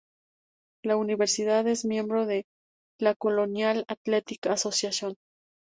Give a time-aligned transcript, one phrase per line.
[0.83, 2.47] La universidad es miembro de
[2.97, 5.13] la Colonial Athletic Association.